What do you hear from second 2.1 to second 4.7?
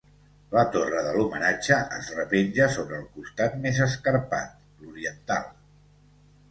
repenja sobre el costat més escarpat,